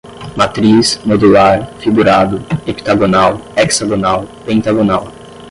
matriz, 0.39 0.97
modular, 1.09 1.57
figurado, 1.79 2.39
heptagonal, 2.65 3.39
hexagonal, 3.55 4.25
pentagonal 4.47 5.07